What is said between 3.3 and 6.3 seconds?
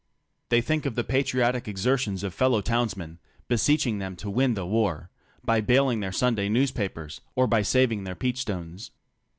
beseeching them to win the war by baling their